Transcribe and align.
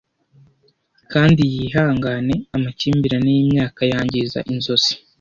Kandi 1.11 1.41
yihangane 1.55 2.35
amakimbirane 2.55 3.29
yimyaka 3.37 3.81
yangiza 3.91 4.39
inzozi, 4.51 4.91